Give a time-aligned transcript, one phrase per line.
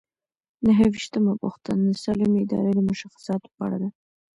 [0.65, 3.89] نهه ویشتمه پوښتنه د سالمې ادارې د مشخصاتو په اړه ده.